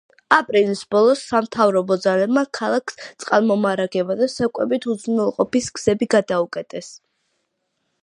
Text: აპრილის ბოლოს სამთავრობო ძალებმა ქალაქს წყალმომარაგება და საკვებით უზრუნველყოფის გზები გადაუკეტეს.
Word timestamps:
აპრილის 0.35 0.79
ბოლოს 0.95 1.19
სამთავრობო 1.33 1.97
ძალებმა 2.05 2.45
ქალაქს 2.59 2.99
წყალმომარაგება 3.25 4.19
და 4.25 4.31
საკვებით 4.39 4.91
უზრუნველყოფის 4.95 5.73
გზები 5.79 6.13
გადაუკეტეს. 6.19 6.95